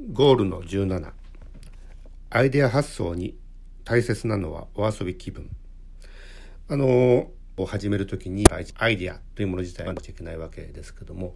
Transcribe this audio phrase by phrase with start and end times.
[0.00, 1.10] ゴールの17
[2.30, 3.36] アイデア発想に
[3.84, 5.50] 大切なのはお遊び気分
[6.68, 6.86] あの
[7.56, 8.46] を始める時に
[8.76, 11.34] アイデアというもの自体はなきゃいけないわけですけども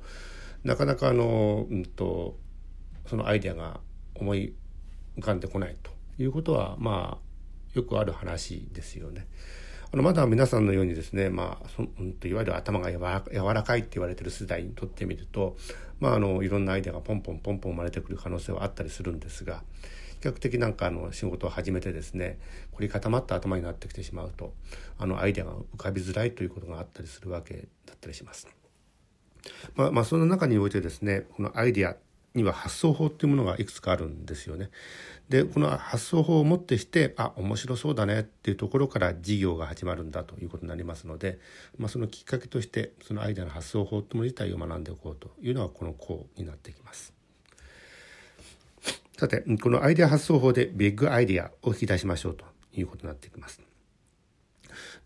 [0.62, 2.38] なかなかあの、うんと、
[3.08, 3.80] そのアイデアが
[4.14, 4.54] 思い
[5.18, 5.90] 浮かんでこないと
[6.22, 9.26] いうことはまあよくある話ですよね。
[9.92, 12.98] あのまだ皆さんのようにですね、まあそうんと、いわゆる頭が柔
[13.52, 15.54] らかいって言われてる世代にとってみると、
[16.00, 19.62] まあ、あのいろんなアイデアがポンポンポンポン生まれてくる可能性はあったりするんですが
[20.22, 22.38] 比較的なんかあの仕事を始めてですね
[22.72, 24.54] 凝り固まった頭になってきてしまうと
[24.98, 28.48] あのアイデアが浮かびづらいということがあったりするわけだったりします。
[29.74, 31.96] まあ、まあその中においてですねこのアイデア
[32.34, 34.70] には発想法っていうものがいくつかあるんですよね。
[35.28, 41.38] でこの発想法をもってしてあ面白そうだねっていうところから事業が始まるんだということになりますので、
[41.78, 47.12] まあ、そのきっかけとしてそのアイデアの発想法ってもの自体を学んでおこうというのがこの項になってきます。
[49.16, 52.44] さてこのアイデア発想法でビッグアイデアを引き出しましょうと
[52.74, 53.71] いうことになってきます。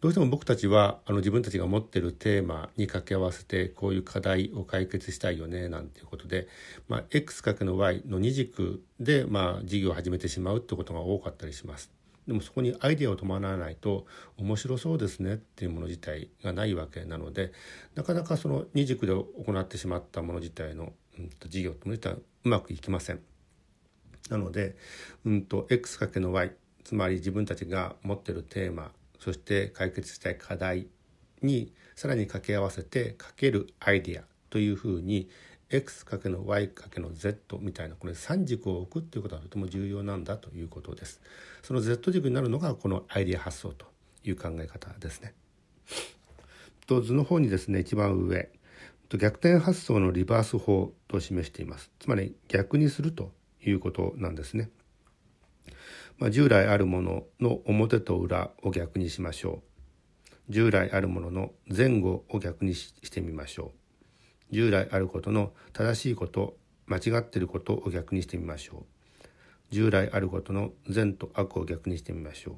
[0.01, 6.49] どうしても僕たちはあの自分たちが持ってるテーマに掛け合わせてこういう課題を解決したいよねなんていうことで、
[6.89, 11.91] まあ、x かけの y の二軸で、まあ、事業を始めてしまうってことが多かったりします。
[12.27, 14.05] でもそこにアイデアを伴わないと
[14.37, 17.53] 面白そうですねっていうもの自体がないわけなので
[17.95, 23.21] なかなかその二軸で行ってしまったもの自体の、うん、と事業とも自体はうまくいきません。
[24.29, 24.75] なので、
[25.25, 30.89] うんと、x かけの y つまり自分たちが持ってるテーマそして解決したい課題
[31.43, 35.29] にさらに掛け合わせてかけるアイディアというふうに
[35.71, 41.21] x かけの y かけの z みたいなこれ3軸を置くっていうことがとても重要なんだということです。
[41.63, 43.87] その z 軸になるのがこのアイディア発想と
[44.25, 45.35] いう考え方ですね。
[46.87, 48.49] と図の方にですね一番上
[49.11, 51.91] 逆転発想のリバース法と示しています。
[51.99, 53.33] つまり逆にすると
[53.65, 54.71] いうことなんですね。
[56.19, 59.63] まあ、従来あるものの表と裏を逆にしましょ
[60.49, 60.53] う。
[60.53, 63.73] 従来あるものの前後を逆にしてみましょ
[64.51, 64.55] う。
[64.55, 66.57] 従来あることの正しいこと
[66.87, 68.87] 間違っていることを逆にしてみましょ
[69.23, 69.25] う。
[69.71, 72.55] 従来あることの善と悪を逆にしてみましょう。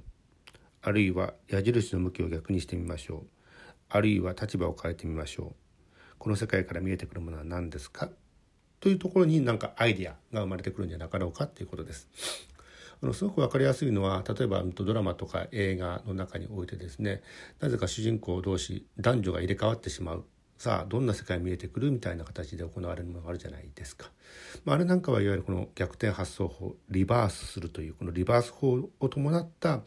[0.82, 3.26] あるいは矢印の向きを逆にしてみましょう。
[3.88, 5.54] あるいは立場を変えてみましょう。
[6.18, 8.10] この世界から見えてくるものは何ですか？
[8.80, 12.08] というところになんかアイデアが生まれてくるんじゃなかろうかということです。
[13.02, 17.22] あのすごく分かりやすいのは例えばドラマとか映画の中においてですね
[17.60, 20.24] なぜか主人公同士男女が入れ替わってしまう
[20.58, 24.10] さあどんな世界見えてくるみたいな形で行われるものがあるじゃないですか。
[24.64, 29.82] まあ、あれなんかはいわゆるこの逆転発想法リバースするというこのリバース法を伴ったいわ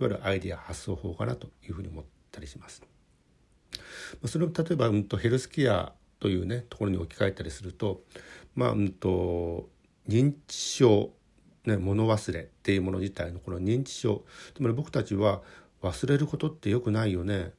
[0.00, 2.82] ゆるアイデア発想法かなというふうに思ったりします。
[4.24, 8.02] それを例えば、うん、とヘルスケアというねところに置き換えたりすると
[8.56, 9.68] まあうんと
[10.08, 11.10] 認知症
[11.66, 14.24] ね、物忘れっていうもの自体のこの認知症。
[14.54, 15.42] つまり僕たちは
[15.82, 17.52] 忘れることってよくないよね。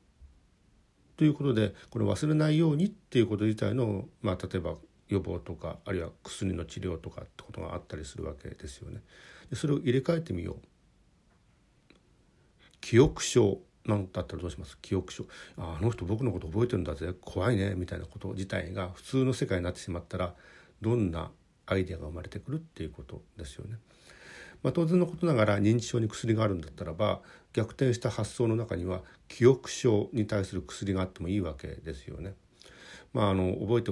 [1.17, 4.75] ということでこれ忘れないようにっていうこと自体の、まあ、例えば
[5.07, 9.01] 予防とかあるいは薬の治療とかってことがあったりするわけですよね。
[9.49, 11.95] でそれを入れ替えてみよう。
[12.81, 14.77] 記憶症なんだったらどうします？
[14.81, 15.25] 記憶症。
[15.57, 17.13] あの人僕のこと覚えてるんだぜ。
[17.19, 17.73] 怖いね。
[17.75, 20.35] みたいなこと自体が普通の世界になってしまったら
[20.81, 21.31] どんな
[21.67, 23.77] アイデアが生まれてくるっていうことですよね。
[24.63, 27.21] まあ、当然のことながら認知症に薬があるんだったらば
[27.53, 32.33] 逆転した発想の中には記憶症に対する薬があってもいいわけですよね。
[33.13, 33.91] まあ、あの覚えて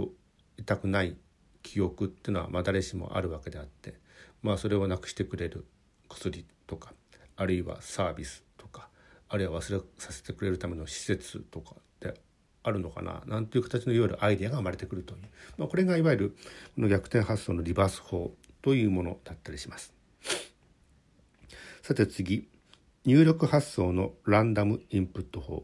[0.58, 1.16] いたくない
[1.62, 3.96] 記憶っていうのはまあ誰しもあるわけであって、
[4.42, 5.66] まあ、それをなくしてくれる
[6.10, 6.94] 薬とか
[7.36, 8.88] あるいはサービスとか
[9.30, 12.20] あるいは忘れさせてくれるための施設とかって
[12.66, 15.20] あるのかななんていう形のいわゆるアイデアが生まれてくるという、
[15.58, 16.36] まあ、これがいわゆる
[16.76, 19.94] この逆転発想のリバース法というものだったりします。
[21.84, 22.48] さて次
[23.06, 25.64] 入力発想のランダムインプット法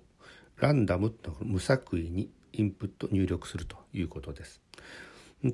[0.57, 4.61] ランダムと無作為にインプット入力するということです。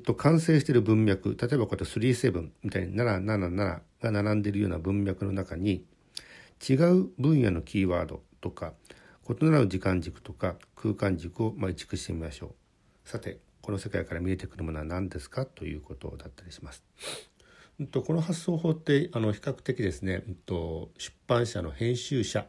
[0.03, 5.85] と完成している文脈例えばこうやって37みたいに777が並んでいるような文脈の中に
[6.67, 8.73] 違う分野のキーワードとか
[9.29, 12.55] 異なる時間軸とか空間軸をまあ移築してみましょ
[13.05, 13.09] う。
[13.09, 15.45] さてこの世界から見えてくるものは何ですか？
[15.45, 16.83] ということだったりします。
[17.91, 22.47] とこの発想法ってあの比較的ですね、と出版社の編集者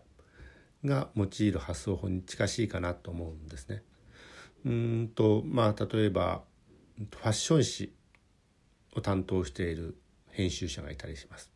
[0.85, 3.83] が用いる発想法に近しいかなと思うんですね。
[4.65, 6.45] うんとまあ例えば
[6.97, 7.93] ファッション誌
[8.95, 9.97] を担当している
[10.31, 11.53] 編集者がいたりします。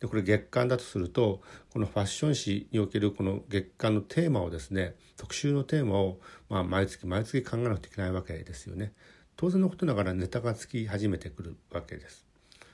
[0.00, 1.40] でこれ月間だとすると
[1.72, 8.92] このファッション誌におけるこの月間のテーマをですね特集のテーマを、まあ、毎月毎月考えなくていけないわけですよね。
[9.36, 12.26] 当然のことながらネタがつき始めてくるわけです。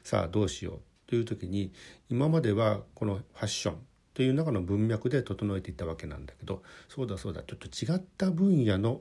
[0.04, 1.72] さあどうしようという時に
[2.08, 3.76] 今まではこのファッション
[4.14, 9.00] という中の文脈で整えていったわけなんだけどそうだそうだちょっと違った分野の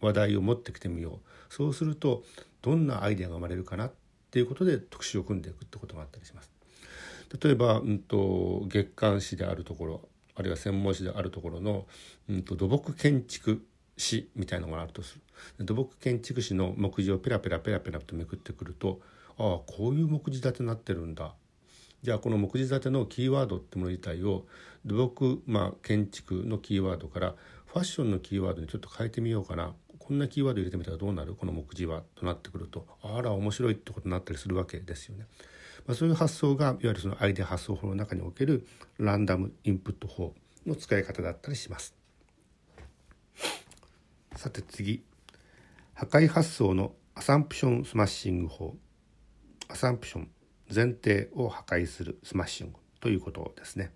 [0.00, 1.20] 話題を持ってきてみよ
[1.50, 2.22] うそうすると
[2.62, 3.92] どんなアイデアが生まれるかなっ
[4.30, 6.55] ていうことで特集を組んでいくってことがあったりします。
[7.42, 11.86] 例えば、うんと、月刊誌であるところあるいは専門誌であるところの、
[12.28, 15.16] うんと、土木建築史みたいのがあるとす
[15.58, 15.64] る。
[15.64, 19.00] 土木建築士の目次をペラペラペラペラとめくってくると
[19.38, 21.34] ああこういう目次立てになってるんだ。
[22.02, 24.46] じゃあこの目次立てのキーワードってもの自体を
[24.84, 27.34] 土木、まあ、建築のキーワードから
[27.64, 29.74] ファッションのキーワードにちょっと変えてみようかな。
[29.98, 31.34] こんなキーワード入れてみたらどうなる？
[31.34, 32.86] この目次はとなってくると？
[33.02, 35.26] あら面白いってことになったりするわけですよね。
[35.86, 38.66] まあ、そういう発想がいわゆるそのアイデア発想法の中における
[38.98, 40.34] random input 法
[40.66, 41.94] の使い方だったりします。
[44.34, 45.02] さて次。
[45.94, 48.76] 破壊発想の assumption smashing 法。
[49.68, 50.28] assumption
[50.74, 53.92] 前提を破壊する smashing ということですね。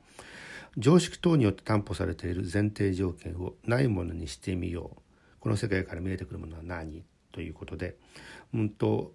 [0.78, 5.00] 常識等によって担保されている前提条件をないものにしてみよう。
[5.40, 7.02] この世界から見えてくるものは何
[7.32, 7.96] ということで、
[8.54, 9.12] うんと、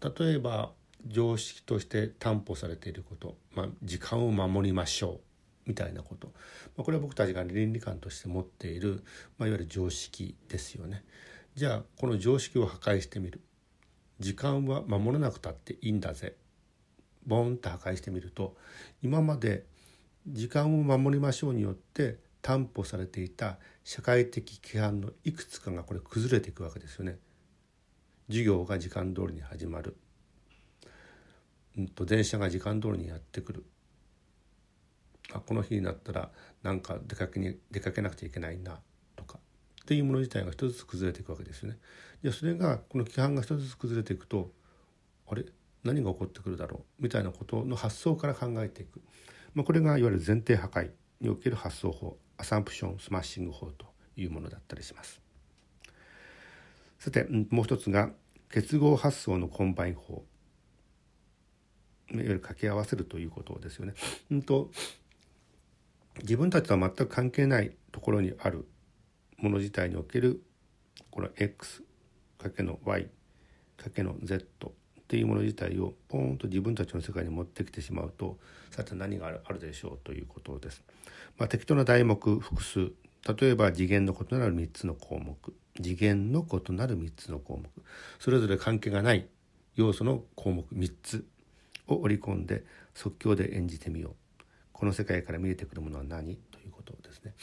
[0.00, 0.70] 例えば
[1.06, 5.20] 常識として担保されていること、まあ、時間を守りましょ
[5.66, 6.28] うみたいなこと、
[6.76, 9.02] まあ、これは僕たちが倫理観として持っている、
[9.38, 11.04] まあ、いわゆる常識ですよね。
[11.54, 13.40] じゃあこの常識を破壊してみる。
[14.20, 16.34] 時間は守らなくたっていいんだぜ。
[17.26, 18.56] ボンと破壊してみると
[19.02, 19.64] 今まで
[20.26, 27.18] 時間を守りましょうによって担保されていた社会的規範のいくつかがこれ崩れていくわけですよね。
[28.28, 29.96] 授業が時間通りに始まる、
[31.76, 33.64] うんと、電車が時間通りにやってくる。
[35.32, 36.30] あこの日になったら
[36.62, 38.80] なんか出かけに出かけなくちゃいけないな
[39.16, 39.38] とか。
[39.82, 41.78] っていうもの自体が一つずつ崩れていくわけですよね。
[42.22, 44.52] じゃそれがこの規範が一つずつ崩れていくと
[45.26, 45.44] あれ？
[45.84, 47.02] 何が起こってくるだろう？
[47.02, 49.00] みたいなことの発想から考えていく、
[49.54, 50.90] まあ、これがいわゆる前提破壊
[51.20, 52.18] における発想法。
[52.38, 53.86] assumption smashing 法と
[54.16, 55.20] いうものだったりします。
[56.98, 58.10] さてもう一つが
[58.50, 60.24] 結合発想の combine 法
[62.10, 63.94] いわゆる掛け合わせるということですよね。
[64.30, 64.70] うんと
[66.22, 68.66] 自分たちとは全く関係ないところにある
[69.36, 70.42] もの自体における
[71.10, 71.82] この x
[72.38, 73.08] かけの y
[73.76, 74.72] かけの z
[75.08, 78.36] っていうもの自体をポーンと自分たちの世界に持ってきてしまうと
[78.70, 80.84] さて何があるあるでしょうということです。
[81.38, 82.92] まあ、適当な題目複数
[83.40, 85.34] 例えば次元の異なる3つの項目
[85.76, 87.64] 次元の異なる3つの項目
[88.18, 89.26] それぞれ関係がない
[89.76, 91.26] 要素の項目3つ
[91.86, 94.44] を織り込んで即興で演じてみよう
[94.74, 97.34] この世界から見えてくるものは何ということですね。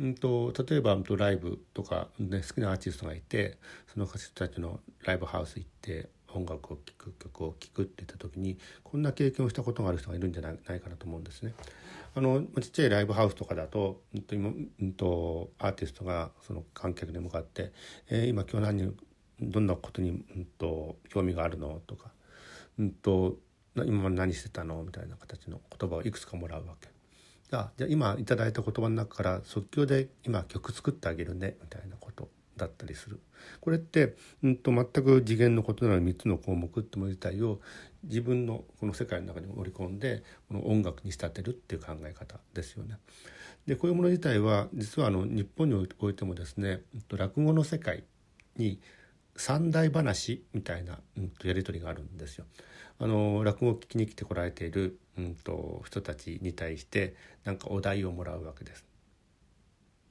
[0.00, 3.58] うんと、例えばライブとか、ね、好きなアーティストがいて
[3.92, 11.54] その人たちのライブハウス行って音楽を聴く曲を聴くっていった時にこんな経験をしたことがある人がいるんじゃないかなと思うんですね。
[12.16, 17.72] あのちっちゃいライブハウスとかだと,、うんと今うんと、アーティストがその観客に向かって
[18.08, 18.94] 「えー、今今日何
[19.40, 22.12] どんなことに、うんと、興味があるの?」とか、
[22.78, 23.36] うんと
[23.76, 26.88] 「今まで何してたの?」みたいな形の言葉をいくつかもらうわけ。
[27.50, 33.20] あじゃあ今いただいた言葉の中から即興で今曲作ってあげるねみたいなことだったりする
[33.60, 37.60] これって、うんと、全く次元の異なる3つの項目ってもの自体を
[38.04, 42.98] 自分のこの世界の中に織り込んでこの音楽に仕立てるっていう考え方ですよね。
[43.66, 48.04] でこういうもの自体は実はあの日本においてもですね落語の世界
[48.56, 48.78] に
[49.36, 52.44] 三大話みたいな、うん、とやり取りがあるんですよ。
[52.98, 58.84] あの落語を聞きに来てこられている、うんと人たちに対してなんかお題をもらうわけです。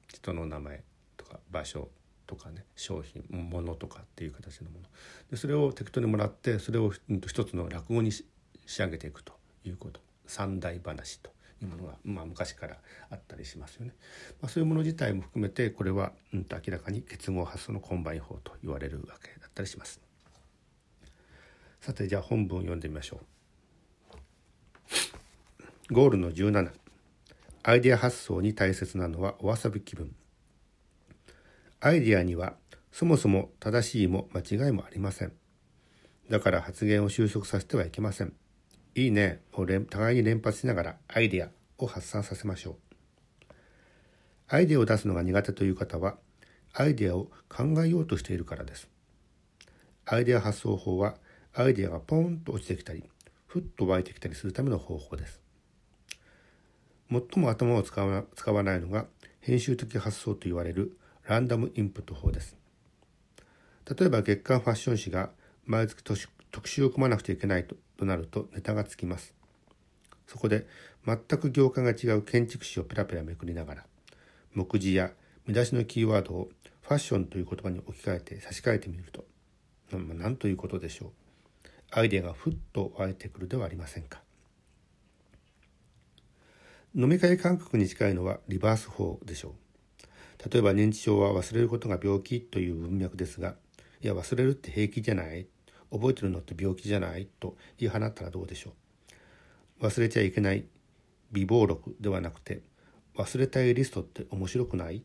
[0.08, 0.82] 人の名前
[1.16, 1.88] とか場所
[2.34, 4.86] とかね商品物とかっていう形のもの。
[5.30, 6.92] でそれを適当にもらってそれを
[7.26, 8.26] 一つの落語に仕
[8.66, 9.32] 上げていくと
[9.64, 10.00] いうこと。
[10.26, 11.30] 三題噺と
[11.62, 12.78] いうものが、まあ、昔から
[13.10, 13.92] あったりしますよね、
[14.40, 20.00] まあ、そういうもの自体も含めてこれは、うん、と明らかに結合発想の combine 法と言われるわけだったりします。
[21.80, 23.20] さてじゃあ本文を読んでみましょ
[25.90, 25.94] う。
[25.94, 26.70] ゴールの17
[27.62, 30.14] アイデア発想に大切なのはお遊び気分。
[31.84, 32.54] アイディアには
[32.92, 35.34] そもそも正しいも間違いもありません。
[36.30, 38.32] だから発言を収束させてはいけません。
[38.94, 42.78] いいねを互いに連発しながらアイディアを発散させましょ
[43.50, 43.54] う。
[44.48, 46.16] アイデアを出すのが苦手という方は、
[46.72, 48.88] アイデアを考えようとしているからです。
[50.06, 51.16] アイデア発想法は、
[51.52, 53.04] アイデアがポンと落ちてきたり、
[53.46, 55.38] ふっと湧いてきたりするための方法です。
[57.10, 59.04] 最も頭を使わ使わないのが、
[59.40, 62.56] 編集的発想と言われるランダムインプット法です。
[63.98, 65.30] 例えば月刊ファッション誌が
[65.64, 69.34] 毎月特集を組まなくちゃいけないととなるとネタがつきます。
[70.26, 70.66] そこで
[71.06, 73.84] 全く業界が違う建築士をペラペラめくりながら
[74.52, 75.10] 目次や
[75.46, 76.48] 見出しのキーワードを
[76.82, 79.24] ファッションという言葉に置き換えて差し替えてみると
[79.92, 81.10] 何ということでしょう
[81.90, 84.20] アイデアがふっと湧いてくるではありませんか
[86.94, 89.52] 飲み会感覚に近いのはリバース法でしょう
[90.50, 93.54] 例えば認知症は忘れることが病気という文脈ですが
[94.02, 95.46] いや忘れるって平気じゃない？
[95.90, 97.26] 覚えてるのって病気じゃない？
[97.40, 98.72] と言い放ったらどうでしょ
[99.80, 99.84] う？
[99.86, 100.66] 忘れちゃいけない
[101.32, 102.62] 備忘録ではなくて
[103.16, 105.02] 忘れたいリストって面白くない？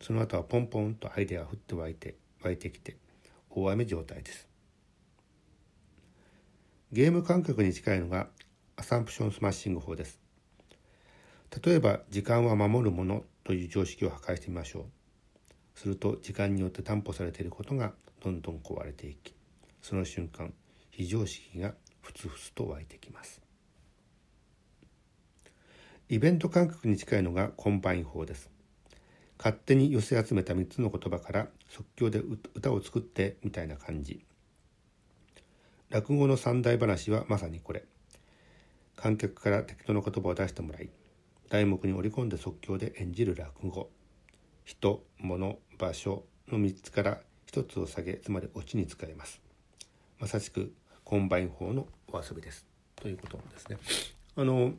[0.00, 2.96] その後はポンポンとアイデアが降って湧いて湧いてきて
[3.50, 4.48] 大雨状態です。
[6.92, 8.28] ゲーム感覚に近いのが
[8.76, 10.20] assumption smashing 法です。
[11.64, 14.84] 例えば時間は守るものという常識を破壊してみましょう。
[15.78, 19.34] すると時間によって担保されていることがどんどん壊れていき
[19.82, 20.54] その瞬間
[20.90, 23.42] 非常識がふつふつと湧いてきます。
[26.08, 28.50] イベント感覚に近いのが combine 法です。
[29.38, 32.20] 勝手に寄せ集めた3つの言葉から即興で
[32.54, 34.24] 歌を作ってみたいな感じ。
[35.90, 37.84] 落語の三題噺はまさにこれ。
[38.96, 40.88] 観客から適当な言葉を出してもらい
[41.50, 43.90] 題目に織り込んで即興で演じる落語。
[44.64, 47.20] 人物場所の3つから
[47.52, 49.40] 1つを下げつまりオチに使います。
[50.18, 50.72] まさしく
[51.04, 52.66] combine 法のお遊びです。
[52.96, 53.78] ということですね。
[54.36, 54.72] あの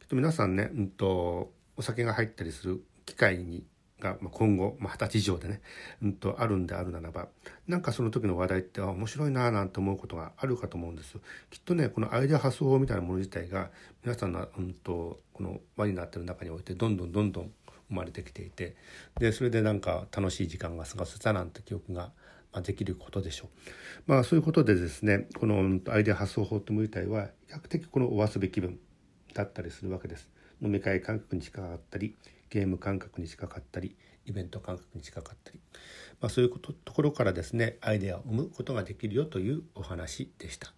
[0.00, 3.64] きっと皆さんね、うんと、お酒が入ったりする機会に
[4.00, 5.60] が今後、まあ、20歳以上でね、
[6.02, 7.28] うんと、あるんであるならば、
[7.68, 11.18] なんかその時の話題って面白いなぁなんて思うことがあるかと思うんです。
[11.50, 13.70] きっとね、このアイデア発想法みたいなもの自体が、
[14.02, 17.52] 皆さんの、うんと、この輪になってる中において、どんどんどんどん
[17.90, 18.76] 生まれてきていて、
[19.18, 22.12] で、それでなんか楽しい時間が過ごせたなんて記憶が、
[22.52, 23.48] まあ、できることでしょう。
[24.06, 28.78] まあそういうことでですね、この、アイデア発想法っても自体は、比較的このお遊び気分
[29.34, 30.28] だったりするわけです。
[30.62, 32.16] 飲み会感覚に近かったり、
[32.50, 35.60] ゲーム感覚に近かったり、イベント感覚に近かったり、
[36.20, 40.72] まあ、そういうことところからですねアイデアを生むことができるよというお話でした。